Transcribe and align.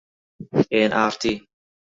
ئێن 0.73 0.91
ئاڕ 0.97 1.13
تی 1.21 1.33